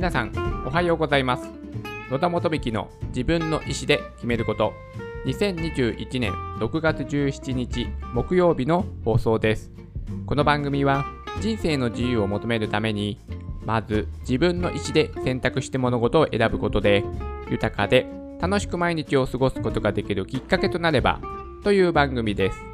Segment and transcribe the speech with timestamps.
[0.00, 0.32] 皆さん
[0.66, 1.46] おはようございます。
[2.10, 4.72] 野田元引の自分の意思で決めること。
[5.26, 9.70] 2021年6月17日木曜日の放送です。
[10.24, 11.04] この番組は
[11.42, 13.20] 人生の自由を求めるために
[13.66, 17.04] まず自分の意思で選択して物事を選ぶことで
[17.50, 18.06] 豊かで
[18.40, 21.20] 楽しく毎日を過ごすことができるきっかけとなれば
[21.62, 22.69] という番組です。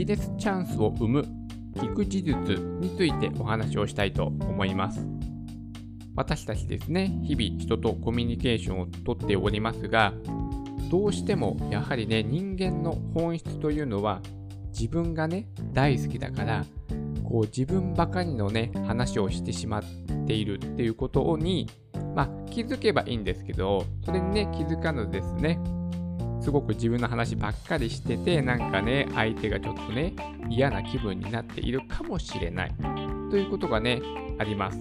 [0.00, 1.28] ジネスチャンスを生む
[1.74, 2.34] 聞く事実
[2.80, 5.06] についてお話をしたいと思います。
[6.16, 10.14] 私たちですね日々人とコミュニケーションをとっておりますが
[10.90, 14.22] どうしてもやはりね人間の本質というのは
[14.68, 16.64] 自分がね大好きだから
[17.22, 19.84] こう自分ばかりのね話をしてしまっ
[20.26, 21.68] ているっていうことに
[22.14, 25.60] まあ気づけばいいんですけどそれにね気づかぬですね
[26.40, 30.14] すごく自分の話ばっかりしてて、なんかね、相手がちょっとね、
[30.48, 32.74] 嫌な気分になっているかもしれない。
[33.30, 34.00] ということがね、
[34.38, 34.78] あります。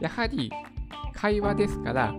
[0.00, 0.50] やはり、
[1.12, 2.14] 会話ですから、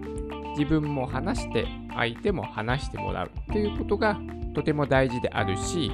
[0.58, 4.20] 自分も話して、相手も話してもらうということが
[4.54, 5.92] とても大事であるし、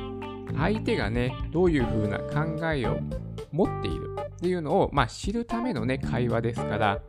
[0.57, 2.99] 相手がね、どういうふうな考えを
[3.51, 7.01] 持っているっていうのを、まあ、知るためのね、会話ですから、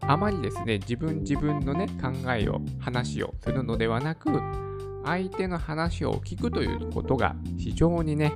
[0.00, 4.30] あまりですね、自分自分のね、考えを、話をするのではなく、
[5.06, 8.34] 相手の話を聞くということが非常にね、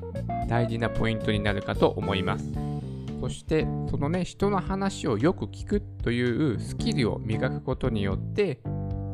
[0.48, 2.44] 大事なポイントになるかと思います。
[3.20, 8.60] そして、そのね、人の話をよく聞くというスキルを磨くことによって、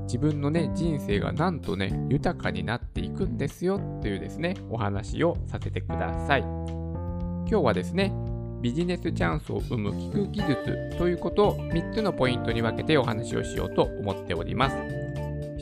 [0.05, 6.43] 自分のね、人生がなんとね、豊かになっていくんですよというですね、お話をさせてください。
[6.43, 8.13] 今日はですね、
[8.61, 15.06] ビジネスチャンスを生む聞く技術ということを3つのポイントに分けてお話をしようと思っております。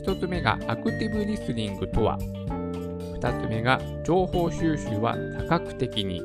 [0.05, 2.19] 1つ目がアクティブリスニングとは
[3.19, 5.17] 2つ目が情報収集は
[5.49, 6.21] 多角的に。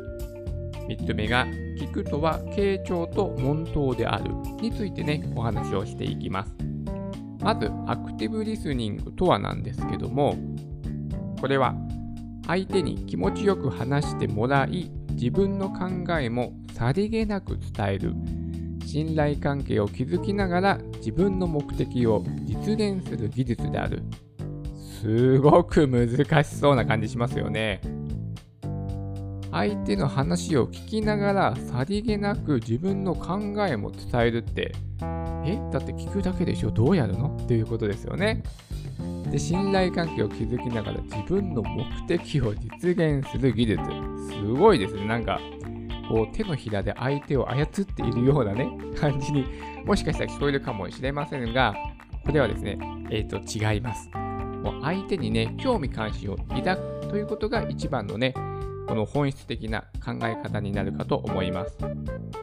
[0.86, 4.34] 3つ目が聞くとは傾聴と問答である。
[4.60, 6.54] についてねお話をしていきます。
[7.40, 10.36] まずアクティブリスニングとはなんですけども
[11.40, 11.74] これは
[12.46, 15.88] 相手に気持ちよく話してもらい自分の考
[16.18, 18.14] えもさりげなく伝える。
[18.90, 24.02] 信頼関係を築きながら自分の目的を実現する技術である。
[25.00, 27.80] すごく難しそうな感じしますよね。
[29.52, 34.72] 相手の話を聞きながらさりげなく自分の考えも伝えるって、
[35.44, 37.38] えだって聞くだけでしょどうやるの？
[37.40, 38.42] っていうことですよね。
[39.30, 43.84] で、信頼関係を築きながら自分の目的を実現する技術。
[44.30, 45.04] すごいですね。
[45.04, 45.40] なんか、
[46.10, 49.46] こう手のひらで相手を操っているようなね、感じに
[49.84, 51.72] もしかしたら聞こえるかもしれませんが、
[52.26, 52.78] これはですね、
[53.10, 54.10] えっ、ー、と、違います。
[54.62, 58.34] もう相手にね、興味関心を抱くということが一番のね、
[58.88, 61.78] この本質的な考え方になるかと思います。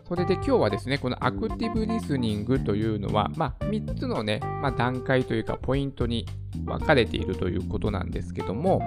[0.07, 6.25] それで今日はですね、このアクティブリスニングというのは、まあ、3つのね、まあ、段階というかポイントに
[6.63, 8.81] 分かれているということなんですけども、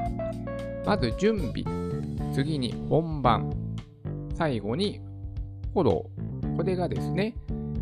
[0.86, 1.64] まず準備、
[2.32, 3.52] 次に本番、
[4.40, 5.02] 最後に
[5.74, 6.56] フォロー。
[6.56, 7.34] これがですね、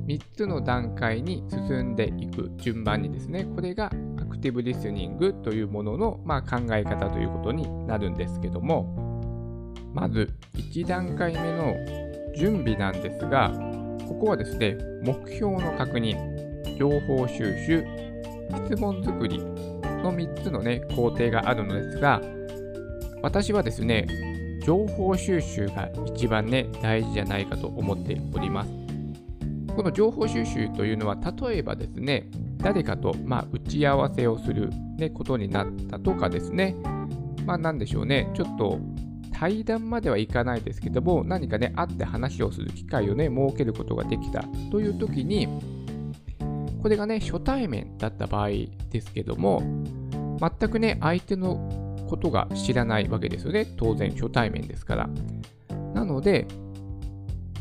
[0.08, 11.76] 3つの段階に進んでいく順番にですね、これがアクティブリスニングというものの、まあ、考え方ということになるんですけども、まず1段階目の
[12.34, 13.52] 準備なんですが、
[14.08, 16.16] ここはですね、目標の確認、
[16.76, 17.86] 情報収集、
[18.66, 22.20] 質問作りの3つのね、工程があるのですが、
[23.22, 24.27] 私はですね、
[24.68, 28.70] 情報収集が一番ね、大事じゃないかと思っております。
[29.74, 34.68] この情報収集というのは、例えばですね、誰かと、まあ、打ち合わせをする、
[34.98, 36.76] ね、ことになったとかですね、
[37.46, 38.78] まあ、なんでしょうね、ちょっと
[39.32, 45.48] 対談まではいかないですけども、何かね、会って話をする機会をね、設けることができたという時に、
[46.82, 48.48] これがね、初対面だった場合
[48.90, 49.62] ですけども、
[50.38, 51.77] 全くね、相手の
[52.08, 53.66] ことが知らないわけですよね。
[53.76, 55.10] 当然初対面ですから。
[55.94, 56.46] なので、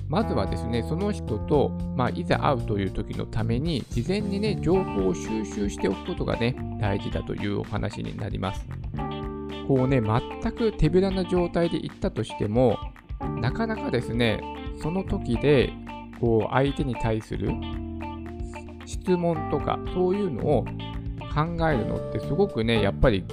[0.09, 8.65] まずはですね、その人と、まあ、いざ会うという時のために、事前にね、情報を収集しておくことがね、大事だというお話になります。
[9.67, 12.77] こうね、全く手ぶらな状態で行ったとしても、
[13.41, 14.41] なかなかですね、
[14.81, 15.73] その時で、
[16.21, 17.51] こう、相手に対する
[18.85, 20.63] 質問とか、そういうのを
[21.35, 23.25] 考えるのってすごくね、やっぱり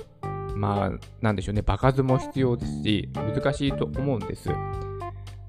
[0.54, 0.90] まあ、
[1.20, 4.48] なんでしょうね、場数も必要ですし、難しいと思うんです。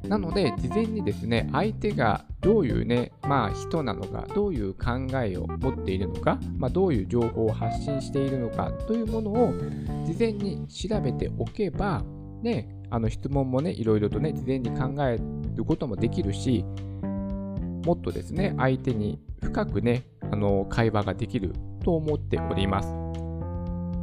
[0.08, 9.54] なので、事前にですね、相手がどういうね、まあ人なのか、どういう考えを持っているのか、まあ、どういう情報を発信しているのかというものを
[10.06, 12.04] 事前に調べておけば、
[12.42, 15.20] ね、あの質問もね、いろいろとね、事前に考え
[15.56, 16.64] ることもできるし、
[17.86, 21.54] もっとですね、相手に深くね、あの会話ができる
[21.84, 22.90] と思っております。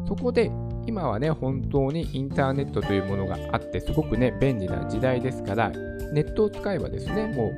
[0.07, 0.51] そこで
[0.87, 7.53] 今はね、本当にインターネットというものがあって、すごくね、便利な時代ですから、ネットを使えばですね、も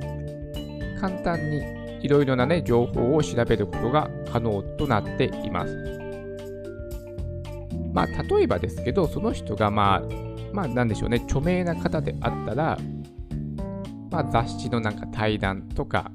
[0.97, 1.63] う簡単に
[2.03, 5.95] いろいろなね、情報を調べることが可能となっています。
[7.95, 10.03] まあ、例えばですけど、その人がまあ、
[10.53, 12.79] まあ、なんでしょうね、著名な方であったら、
[14.11, 16.11] まあ、雑誌のなんか対談とか、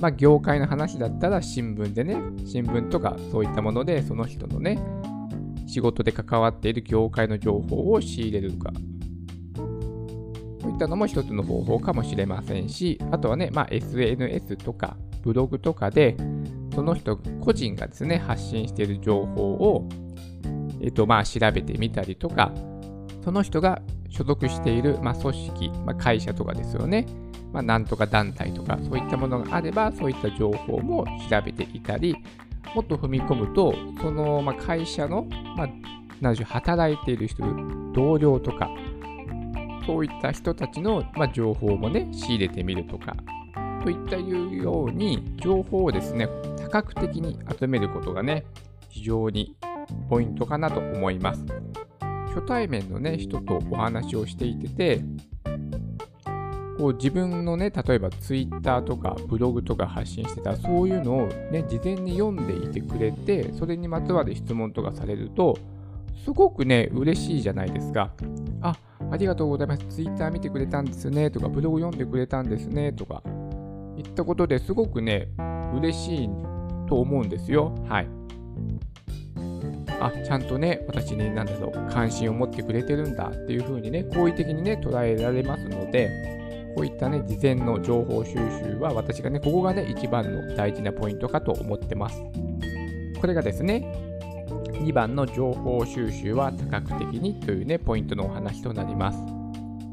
[0.00, 4.78] まあ、業界の話だったら新聞でね、新聞とかそういったもので、その人のね、
[5.74, 8.72] 仕事で関わっている業界の情報を仕入れるか。
[10.60, 16.16] そういったのも一つの方法かもしれませんし、あとはね、まあ、SNS とかブログとかで、
[16.74, 19.88] その人個人がですね、発信している情報を、
[20.80, 22.52] えっと、まあ、調べてみたりとか、
[23.24, 27.04] その人が所属している、まあ、組織、まあ、会社とかですよね。
[27.52, 32.14] まあ、なんとか団体とか、そういったものがあれば、そういった情報も調べていたり、
[32.74, 35.26] もっと踏み込むと、その、まあ、会社の、
[35.56, 35.68] まあ、
[36.20, 37.44] 何で、働いている人、
[37.92, 38.70] 同僚とか、
[39.86, 43.14] そういった人たちの、まあ、情報もね、仕入れてみるとか、
[43.82, 46.28] といったいうように、情報をですね、
[46.58, 48.44] 多角的に集めることがね、
[48.88, 49.56] 非常に
[50.08, 51.44] ポイントかなと思います。
[52.28, 55.04] 初対面のね、人とお話をしていてて、
[56.78, 65.56] こう自分のね、例えば Twitter とかブログとか発信してたそういうのをね、事前に読んでいてくれて、それにまつわる質問とかされると、
[66.24, 68.12] すごくね、嬉しいじゃないですか。
[68.60, 68.76] あ、
[69.10, 69.84] ありがとうございます。
[69.88, 73.22] Twitter 見てくれたんですねとか、ブログ読んでくれたんですねとか、
[73.96, 75.28] 言ったことですごくね、
[75.74, 76.30] 嬉しい
[76.88, 77.74] と思うんですよ。
[77.88, 78.08] はい。
[80.00, 86.43] あ、ちゃんとね、私に何だろう、関心を持ってくれてるんだっていう風にね、好意的にね、捉えられますので、
[86.74, 92.22] こういったね、事前の情報収集は私がね、ここがね、一番の大事なポイントかと思ってます。
[93.20, 93.86] これがですね、
[94.72, 99.18] 2番の情報収集は多角的にというね、ポイントのお話となります。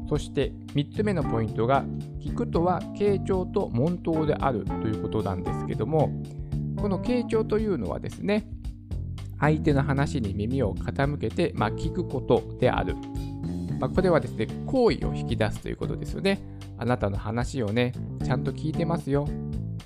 [0.08, 1.84] そして3つ目のポイントが、
[2.20, 6.10] 聞くとは傾聴と問答であるということなんですけども、
[6.76, 8.44] この傾聴というのはですね、
[9.38, 12.94] 相手の話に耳を傾けて、まあ、聞くことである。
[13.80, 16.40] まあ、これはですね、好意を引き出すということですよね。
[16.82, 17.92] あなたの話をね、
[18.24, 19.28] ちゃんと聞いてますよ。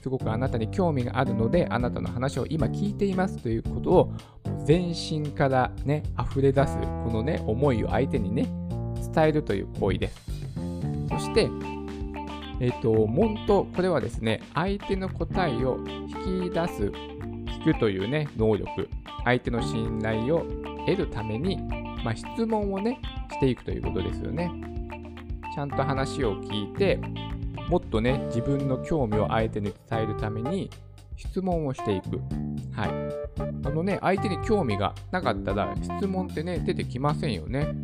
[0.00, 4.12] すごくあなたに興味があるので、あなたの話を今聞いていますということを、
[4.64, 8.48] 全身からね、溢れ出す、このね、思いを相手にね、
[9.14, 10.16] 伝えるという行為です。
[11.10, 11.50] そして、
[12.60, 16.93] えっ、ー、と、門と、これはですね、相手の答えを引き出す、
[17.60, 18.88] 聞くというね、能力、
[19.25, 20.46] 相手の信頼を
[20.87, 21.58] 得るために、
[22.02, 22.98] まあ、質問をね、
[23.32, 24.50] していくということですよね。
[25.56, 27.00] ちゃんと話を聞いて、
[27.70, 30.69] もっとね、自分の興味を相手に伝えるために
[31.17, 32.20] 質問をしていく。
[32.73, 32.91] はい。
[33.64, 37.75] あのね、相手に興味がなかったら質問ってね、出てきませんよね。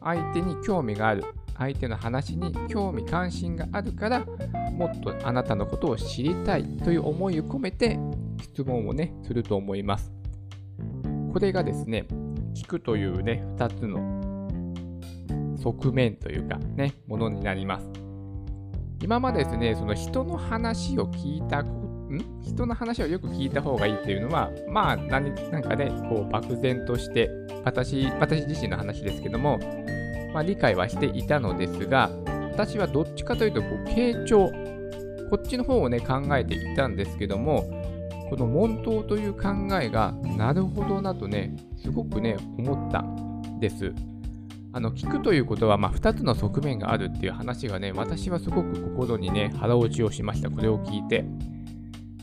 [0.00, 1.24] 相手に興味がある。
[1.56, 4.24] 相手の話に興味関心があるから
[4.72, 7.98] もっとあなたのことを知りたいという思いを込めて
[8.42, 10.10] 質問をねすると思います
[11.34, 12.06] これがですね
[12.54, 14.29] 聞くというね2つの
[15.62, 17.90] 側面というかね、ものになります。
[19.02, 22.40] 今までですね、その人の話を聞いた、ん？
[22.42, 27.30] 人の話をよく聞いた方がいいっていうのは、まあ何、なんかね、こう漠然として、
[27.64, 29.58] 私、私自身の話ですけども、
[30.34, 32.10] まあ、理解はしていたのですが、
[32.52, 34.50] 私はどっちかというと、こう、傾聴、
[35.30, 37.64] こっちの方をね、考えていたんですけども、
[38.28, 39.48] この問答という考
[39.80, 43.92] えが、なるほどなとね、すごくね、思ったんです。
[44.72, 50.50] あの聞くということは、まあ、2つの側面があるっていう話がね、私はすごく心にね、腹落ちをしました。
[50.50, 51.24] これを聞いて。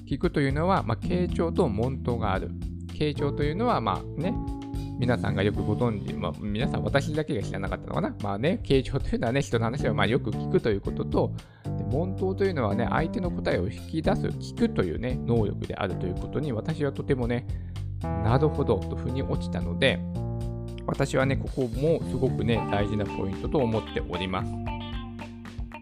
[0.10, 2.52] 聞くというのは、まあ、傾聴と問答がある。
[2.94, 4.34] 傾聴というのは、まあね、
[4.98, 8.16] 皆さんがよくご存知、まあ、皆さん私だけが知らなかったのかな。
[8.24, 11.34] まあね、傾聴というのはね、人の話をまあよく聞くということと、
[11.66, 17.46] で問答というのはね、相手の答えを引き出す、聞くというね、能力であるということに、私はとてもね、
[18.02, 20.00] なるほどと腑に落ちたので、
[20.88, 24.52] 私はね、ここもすごくね、大事なポイントと思っております。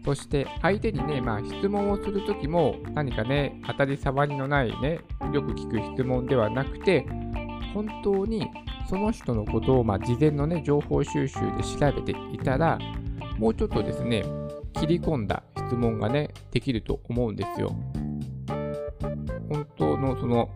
[0.04, 5.00] そして相手にね、まあ、質問をするときも何かね、当たり障りのないね、
[5.32, 7.06] よく聞く質問ではなくて、
[7.74, 8.48] 本当に
[8.88, 12.78] その人のことを、まあ、事前のね、情報収集で調べていたら、
[13.38, 14.24] もうちょっとですね、
[14.74, 17.74] 切り込んだ質問がね、できると思うんですよ。
[19.48, 20.50] 本当のその、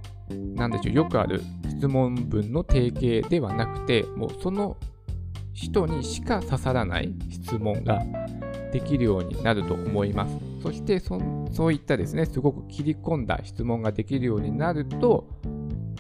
[0.55, 1.43] なんでしょう、よくある
[1.81, 4.77] 質問文の定型ではなくて、もうその
[5.55, 8.03] 人にしか刺さらない質問が
[8.71, 10.37] できるようになると思います。
[10.63, 11.19] そしてそ、
[11.51, 15.27] そういったですね、すごく切り込んだ質問ができるようになると、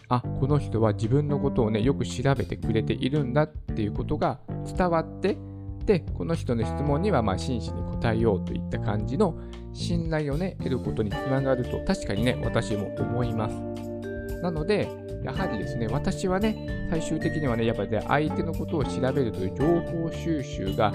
[0.08, 4.38] あ、この人は自分のことをね、よく調べてくれているんだっていうことが
[4.76, 5.38] 伝わって、
[5.86, 9.34] で、この人の質問にはま真摯に答えようといった感じの
[9.72, 13.70] 信頼をね、得ることにつながると確かにね、私も思います。
[14.42, 14.88] なので、
[15.22, 20.92] やはりですね、私はね、最終的にはね、やっぱりね、相手のことを調べるという情報収集が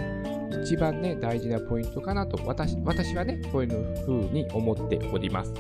[0.63, 5.53] 一番ね、大事なポイントかなと私私はね、そういうふうに思っております。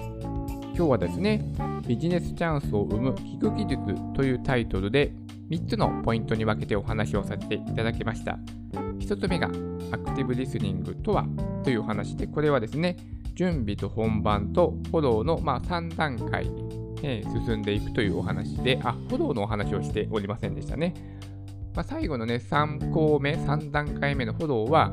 [0.75, 1.45] 今日はですね、
[1.87, 5.13] ビジネスチャンスを生む聞く技術というタイトルで
[5.49, 8.39] 3つのポイントに分けてお話をさせていただきました。
[8.99, 9.47] 1つ目が、
[9.91, 11.25] アクティブリスニングとは
[11.63, 12.97] という話で、これはですね、
[13.35, 16.49] 準備と本番とフォローの、まあ、3段階
[17.05, 20.93] え進んでいくというお話で、あ、フォローのお話をしておりませんでしたね。
[21.75, 24.91] まあ、最後のね、3項目、3段階目のフォローは、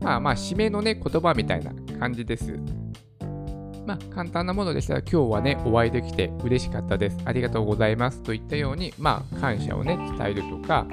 [0.00, 2.58] まあまあ、締めのね、言葉みたいな感じです。
[3.86, 7.18] まあ、簡単なものでしたら、今日はね、お会いできて嬉しかったです。
[7.24, 10.86] ありがとうございますといったように、まあ、感謝をね、伝えるとか、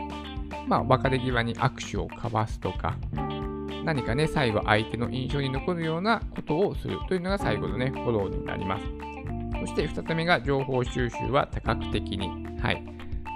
[0.68, 2.98] まあ、別れ際に握手を交わすとか、
[3.84, 9.11] 何かね、最後相手の印象に残るようなことをするというのが最後のね、フォローになります。
[9.62, 12.28] そして2つ目が情報収集は多角的に。
[12.60, 12.84] はい。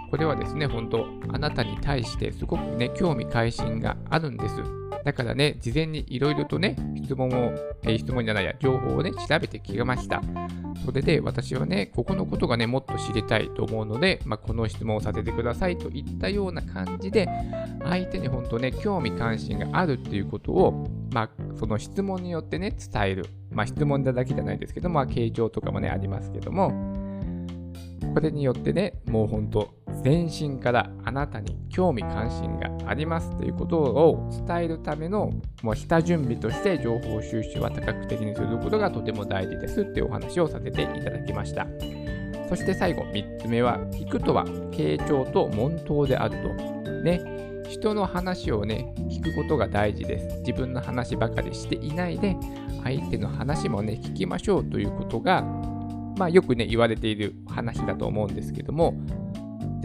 [0.10, 4.85] これはですね、本当あなたに対してすごくね、興味関心があるんです。
[5.06, 7.32] だからね、事前にいろいろとね、質問を、
[7.84, 10.24] えー、質問じゃないや、情報をね、調べてきました。
[10.84, 17.30] それで私はね、ここのことがね、もっと知りたいと思うので、まあ、この質問をさせてくださいといったような感じで、
[17.84, 23.28] 相手に本当ね、興味関心があるっていうことを、まあ、その質問によってね、伝える。
[23.52, 26.72] まあ、質問だけじゃないですけど、まあ、形状とかもね、ありますけども、
[28.16, 29.70] これによってね、もう本当、
[30.06, 35.32] 全身からあなたに興味関心がありますということを伝えるための
[35.64, 41.66] もう下準備として情報収集は多角的にすることがとても大事ですっていうお話をさせていただきました。
[42.48, 46.50] そして最後、3つ目は、聞くとは傾聴と問答であると。
[47.02, 50.38] ね、人の話をね、聞くことが大事です。
[50.42, 52.38] 自分の話ばかりしていないで、
[52.84, 55.42] 相手の話もね、聞きましょうということが、
[56.16, 58.94] まあよくね、言われている話だと思うんですけども、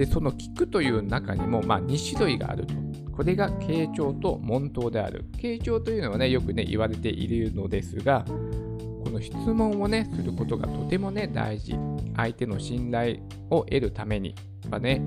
[0.01, 2.73] で、その聞くという中にも、まあ、2種類があると。
[3.13, 5.27] これが傾聴と問答である。
[5.37, 11.75] 傾聴というのはね、よくね、言われているのですが、この質問をね、することがとてもね、大事。
[12.17, 13.19] 相手の信頼
[13.51, 14.35] を得るために
[14.71, 15.03] はね、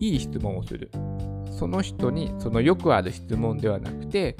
[0.00, 0.90] いい質問をする。
[1.52, 4.36] その人に、そのよくある質問ではなくて、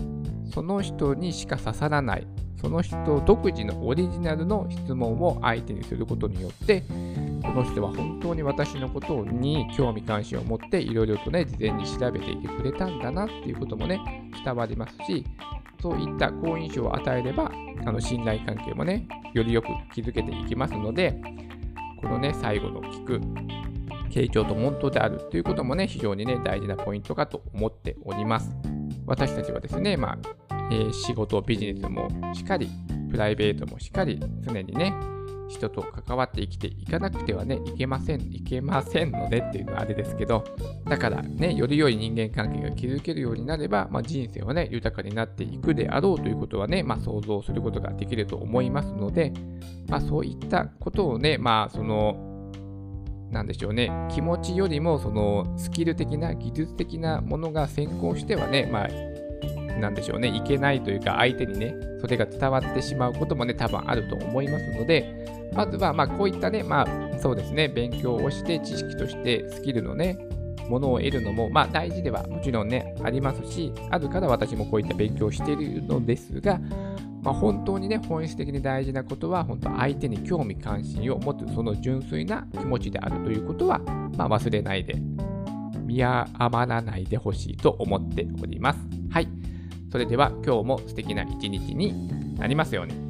[0.53, 2.27] その人にしか刺さらない、
[2.61, 6.83] その人独自のオリジナルの質問を相手にすることによって、
[7.43, 14.01] この人は本当に私のことに興味関心を持っていろいろとね、事前に調べていてくれたんだなっていうこともね、
[14.45, 15.25] 伝わりますし、
[15.81, 17.51] そういった好印象を与えれば、
[17.87, 21.21] あの信頼関係もね、よりよく築けていきますので、
[22.01, 23.21] このね、最後の聞く、
[24.11, 28.51] 傾聴と問答であるということもね、非常にね、大事なポイントかと思っております。
[29.07, 30.19] 私たちはですね、まあ、
[30.71, 32.69] えー、仕事、ビジネスもしっかり、
[33.11, 34.93] プライベートもしっかり、常にね、
[35.49, 40.45] 人と関わって生きていかなくてはね、いけません、いけませんのでっていうのはあれですけど、
[40.87, 49.33] だからね、より良い人間関係が築けるようになれば、まあ、人生はね、豊かになっていくであろうということはね、まあ、想像することができると思いますので、
[49.89, 52.25] まあ、そういったことをね、まあ、その、
[53.31, 70.19] なんでしょうね、気持ちよりも、その、スキル的な、技術的なものが先行してはね、まあ、なんでしょうね、いけないというか、相手にね、それが伝わってしまうこともね、多分あると思いますので、まずは、ま、こういったね、まあ、そうですね、勉強をして、知識としてスキルのね、
[70.69, 76.61] ものを得るのも、まあ、大事ではもちろんね、ありますし、あるから私もこういった勉強をしているのですが、
[77.23, 83.79] まあ、本当にね、本質的に大事なことは、本当相手に興味関心を持つ、その純粋な気持ちであるということは、
[84.17, 84.97] まあ、忘れないで、
[85.85, 88.98] 見余らないでほしいと思っております。
[89.91, 93.08] それでは今日も素敵な一日になりますように。